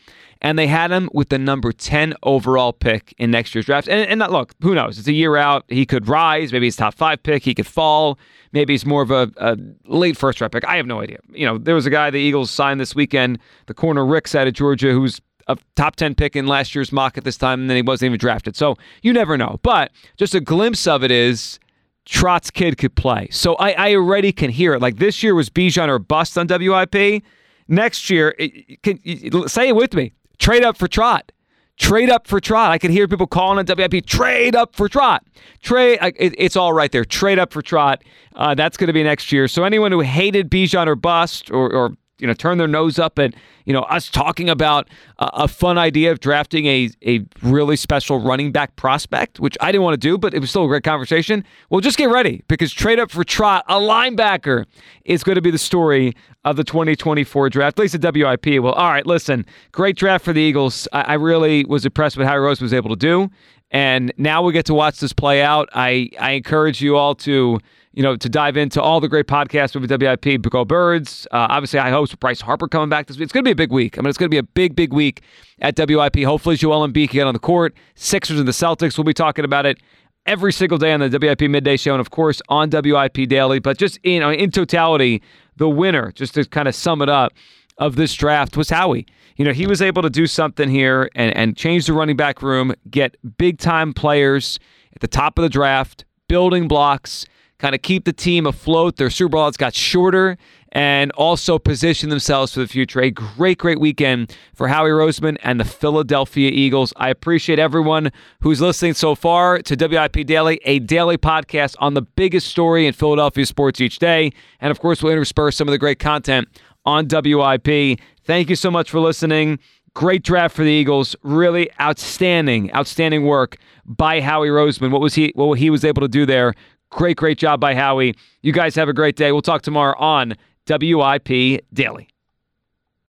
and 0.43 0.59
they 0.59 0.67
had 0.67 0.91
him 0.91 1.09
with 1.15 1.29
the 1.31 1.39
number 1.39 1.73
10 1.73 2.15
overall 2.25 2.73
pick 2.73 3.15
in 3.17 3.31
next 3.31 3.55
year's 3.55 3.65
draft. 3.65 3.89
And, 3.89 4.21
and 4.21 4.33
look, 4.33 4.55
who 4.61 4.75
knows? 4.75 4.99
It's 4.99 5.09
a 5.09 5.13
year 5.13 5.37
out. 5.37 5.65
He 5.69 5.87
could 5.87 6.09
rise. 6.09 6.53
Maybe 6.53 6.67
he's 6.67 6.77
top 6.77 6.95
five 6.95 7.23
pick. 7.23 7.45
He 7.45 7.55
could 7.55 7.67
fall. 7.67 8.19
Maybe 8.51 8.75
he's 8.75 8.85
more 8.85 9.03
of 9.03 9.13
a, 9.13 9.31
a 9.37 9.57
late 9.87 10.17
first 10.17 10.41
round 10.41 10.53
pick. 10.53 10.67
I 10.67 10.77
have 10.77 10.87
no 10.87 11.01
idea. 11.01 11.19
You 11.31 11.47
know, 11.47 11.59
there 11.59 11.77
was 11.77 11.87
a 11.87 11.91
guy 11.91 12.11
the 12.11 12.19
Eagles 12.19 12.51
signed 12.51 12.81
this 12.81 12.95
weekend, 12.95 13.39
the 13.67 13.75
corner 13.75 14.05
Ricks 14.05 14.35
out 14.35 14.49
of 14.49 14.53
Georgia, 14.53 14.93
who's 14.93 15.21
a 15.47 15.57
top 15.77 15.97
10 15.97 16.17
pick 16.17 16.35
in 16.35 16.49
last 16.49 16.75
year's 16.75 16.91
mock 16.93 17.17
at 17.17 17.25
this 17.25 17.37
time, 17.37 17.61
and 17.61 17.71
then 17.71 17.77
he 17.77 17.83
wasn't 17.83 18.09
even 18.09 18.19
drafted. 18.19 18.57
So 18.57 18.77
you 19.03 19.13
never 19.13 19.39
know. 19.39 19.61
But 19.63 19.93
just 20.17 20.35
a 20.35 20.41
glimpse 20.41 20.89
of 20.89 21.05
it 21.05 21.13
is 21.13 21.61
Trot's 22.05 22.51
kid 22.51 22.79
could 22.79 22.95
play. 22.95 23.29
So 23.31 23.55
I, 23.57 23.73
I 23.73 23.95
already 23.95 24.33
can 24.33 24.51
hear 24.51 24.75
it. 24.75 24.83
Like 24.83 24.97
this 24.97 25.23
year 25.23 25.35
was 25.35 25.51
Bijan 25.51 25.89
or 25.89 25.99
bust 25.99 26.37
on 26.37 26.47
WIP. 26.49 27.23
Next 27.69 28.11
year, 28.11 28.35
it, 28.39 28.83
can, 28.83 29.49
say 29.49 29.69
it 29.69 29.77
with 29.77 29.95
me. 29.95 30.13
Trade 30.39 30.65
up 30.65 30.77
for 30.77 30.89
Trot. 30.89 31.31
Trade 31.79 32.11
up 32.11 32.27
for 32.27 32.41
Trot. 32.41 32.71
I 32.71 32.79
can 32.79 32.91
hear 32.91 33.09
people 33.09 33.27
calling 33.27 33.59
on 33.59 33.65
WIP. 33.67 34.05
Trade 34.05 34.55
up 34.57 34.75
for 34.75 34.89
Trot. 34.89 35.25
Trade. 35.63 35.99
It, 36.17 36.35
it's 36.37 36.57
all 36.57 36.73
right 36.73 36.91
there. 36.91 37.05
Trade 37.05 37.39
up 37.39 37.53
for 37.53 37.63
Trot. 37.63 38.03
Uh, 38.35 38.55
that's 38.55 38.77
going 38.77 38.89
to 38.89 38.93
be 38.93 39.03
next 39.03 39.33
year. 39.33 39.49
So 39.49 39.65
anyone 39.65 39.93
who 39.93 40.01
hated 40.01 40.51
Bijan 40.51 40.87
or 40.87 40.97
bust 40.97 41.51
or, 41.51 41.73
or 41.73 41.97
you 42.23 42.29
know 42.29 42.33
turn 42.33 42.57
their 42.57 42.69
nose 42.69 42.99
up 42.99 43.19
at 43.19 43.35
you 43.67 43.73
know 43.73 43.83
us 43.83 44.09
talking 44.09 44.49
about 44.49 44.89
a, 45.19 45.31
a, 45.35 45.49
fun 45.49 45.77
idea 45.77 46.13
of 46.13 46.21
drafting 46.21 46.67
a 46.67 46.89
a 47.05 47.21
really 47.43 47.77
special 47.77 48.21
running 48.21 48.53
back 48.53 48.77
prospect, 48.77 49.41
which 49.41 49.59
I 49.61 49.73
didn't 49.73 49.83
want 49.83 49.95
to 49.95 50.09
do, 50.09 50.17
but 50.17 50.33
it 50.33 50.39
was 50.39 50.51
still 50.51 50.65
a 50.65 50.69
great 50.69 50.85
conversation. 50.85 51.45
Well, 51.69 51.81
just 51.81 51.99
get 51.99 52.09
ready 52.09 52.43
because 52.49 52.73
trade 52.73 53.01
up 53.01 53.11
for 53.11 53.25
Trot, 53.25 53.65
a 53.69 53.75
linebacker, 53.75 54.65
is 55.05 55.25
going 55.25 55.35
to 55.35 55.43
be 55.43 55.51
the 55.51 55.59
story 55.59 56.15
of 56.45 56.57
the 56.57 56.65
2024 56.65 57.51
draft. 57.51 57.79
At 57.79 57.83
least 57.83 57.95
at 57.97 58.15
WIP. 58.15 58.63
Well, 58.63 58.73
all 58.73 58.91
right, 58.91 59.07
listen, 59.07 59.45
great 59.73 59.97
draft 59.97 60.25
for 60.25 60.33
the 60.33 60.41
Eagles. 60.41 60.87
I, 60.93 61.03
I 61.03 61.15
really 61.15 61.65
was 61.65 61.85
impressed 61.85 62.17
with 62.17 62.27
how 62.27 62.39
Rose 62.39 62.61
was 62.61 62.73
able 62.73 62.91
to 62.91 62.97
do, 62.97 63.31
and 63.73 64.13
now 64.17 64.43
we 64.43 64.53
get 64.53 64.67
to 64.67 64.75
watch 64.75 65.01
this 65.01 65.13
play 65.13 65.43
out. 65.43 65.69
I 65.75 66.11
I 66.21 66.33
encourage 66.33 66.81
you 66.81 66.97
all 66.97 67.17
to 67.17 67.59
you 67.93 68.03
know, 68.03 68.17
to 68.17 68.29
dive 68.29 68.57
into 68.57 68.81
all 68.81 69.01
the 69.01 69.09
great 69.09 69.27
podcasts 69.27 69.79
with 69.79 69.91
WIP, 69.91 70.43
Go 70.43 70.65
Birds. 70.65 71.27
Uh, 71.31 71.47
obviously, 71.51 71.79
I 71.79 71.91
host 71.91 72.19
Bryce 72.21 72.41
Harper 72.41 72.69
coming 72.69 72.89
back 72.89 73.07
this 73.07 73.17
week. 73.17 73.25
It's 73.25 73.33
going 73.33 73.45
to 73.45 73.49
be 73.49 73.53
a 73.53 73.57
big 73.57 73.71
week. 73.71 73.99
I 73.99 74.01
mean, 74.01 74.09
it's 74.09 74.19
going 74.19 74.31
to 74.31 74.35
be 74.35 74.39
a 74.39 74.43
big, 74.43 74.75
big 74.75 74.93
week 74.93 75.23
at 75.61 75.79
WIP. 75.79 76.25
Hopefully, 76.25 76.57
Joel 76.57 76.87
Embiid 76.87 77.09
can 77.09 77.19
get 77.19 77.27
on 77.27 77.35
the 77.35 77.41
court. 77.41 77.75
Sixers 77.95 78.39
and 78.39 78.49
the 78.49 78.53
Celtics. 78.53 78.97
We'll 78.97 79.05
be 79.05 79.13
talking 79.13 79.45
about 79.45 79.67
it 79.67 79.79
every 80.25 80.53
single 80.53 80.79
day 80.79 80.93
on 80.93 81.01
the 81.01 81.19
WIP 81.19 81.43
Midday 81.43 81.77
Show 81.77 81.93
and, 81.93 82.01
of 82.01 82.11
course, 82.11 82.41
on 82.49 82.71
WIP 82.71 83.29
Daily. 83.29 83.59
But 83.59 83.77
just, 83.77 83.99
you 84.05 84.21
know, 84.21 84.31
in 84.31 84.51
totality, 84.51 85.23
the 85.57 85.69
winner, 85.69 86.13
just 86.13 86.35
to 86.35 86.45
kind 86.47 86.69
of 86.69 86.75
sum 86.75 87.03
it 87.03 87.09
up, 87.09 87.33
of 87.79 87.97
this 87.97 88.15
draft 88.15 88.57
was 88.57 88.71
Howie. 88.71 89.07
You 89.37 89.45
know, 89.45 89.53
he 89.53 89.67
was 89.67 89.83
able 89.83 90.03
to 90.03 90.11
do 90.11 90.27
something 90.27 90.69
here 90.69 91.11
and, 91.15 91.35
and 91.37 91.57
change 91.57 91.87
the 91.87 91.93
running 91.93 92.17
back 92.17 92.43
room, 92.43 92.75
get 92.91 93.17
big 93.39 93.59
time 93.59 93.93
players 93.93 94.59
at 94.95 95.01
the 95.01 95.09
top 95.09 95.39
of 95.39 95.43
the 95.43 95.49
draft, 95.49 96.05
building 96.29 96.69
blocks 96.69 97.27
kind 97.63 97.77
of 97.77 97.83
keep 97.83 98.05
the 98.05 98.13
team 98.13 98.45
afloat. 98.45 98.97
Their 98.97 99.09
Super 99.09 99.31
Bowl 99.31 99.43
odds 99.43 99.57
got 99.57 99.73
shorter 99.73 100.37
and 100.73 101.13
also 101.13 101.61
position 101.61 102.11
themselves 102.11 102.53
for 102.53 102.59
the 102.59 102.67
future. 102.67 103.01
A 103.01 103.13
great, 103.13 103.59
great 103.59 103.79
weekend 103.79 104.37
for 104.53 104.67
Howie 104.67 104.91
Roseman 104.91 105.37
and 105.45 105.61
the 105.61 105.65
Philadelphia 105.65 106.51
Eagles. 106.51 106.93
I 106.97 107.09
appreciate 107.09 107.61
everyone 107.61 108.11
who's 108.41 108.61
listening 108.61 108.95
so 108.95 109.15
far 109.15 109.61
to 109.61 109.77
WIP 109.77 110.27
Daily, 110.27 110.61
a 110.65 110.81
daily 110.81 111.17
podcast 111.17 111.77
on 111.79 111.95
the 111.95 112.03
biggest 112.03 112.49
story 112.49 112.85
in 112.85 112.95
Philadelphia 112.95 113.47
sports 113.47 113.81
each 113.81 114.01
day. 114.01 114.33
And 114.61 114.73
of 114.73 114.81
course, 114.81 115.01
we'll 115.01 115.13
intersperse 115.13 115.57
some 115.57 115.69
of 115.69 115.73
the 115.73 115.79
great 115.79 116.01
content 116.01 116.49
on 116.85 117.07
WIP. 117.09 118.01
Thank 118.25 118.51
you 118.51 118.57
so 118.57 118.73
much 118.73 118.91
for 118.91 118.99
listening. 118.99 119.61
Great 119.95 120.25
draft 120.25 120.57
for 120.57 120.65
the 120.65 120.71
Eagles. 120.71 121.15
Really 121.23 121.71
outstanding, 121.81 122.75
outstanding 122.75 123.25
work 123.25 123.59
by 123.85 124.21
Howie 124.21 124.49
Roseman. 124.49 124.91
What 124.91 125.01
was 125.01 125.15
he 125.15 125.33
what 125.35 125.59
he 125.59 125.71
was 125.71 125.85
able 125.85 126.01
to 126.03 126.09
do 126.09 126.25
there? 126.25 126.55
Great, 126.93 127.17
great 127.17 127.39
job 127.39 127.59
by 127.59 127.75
Howie. 127.75 128.15
You 128.43 128.53
guys 128.53 128.75
have 128.75 128.89
a 128.89 128.93
great 128.93 129.17
day. 129.17 129.33
We'll 129.33 129.41
talk 129.41 129.63
tomorrow 129.63 129.99
on 129.99 130.35
WIP 130.69 131.65
Daily. 131.73 132.09